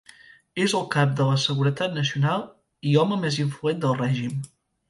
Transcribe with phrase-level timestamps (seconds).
[0.63, 2.43] És el cap de la seguretat nacional
[2.93, 4.43] i home més influent del règim.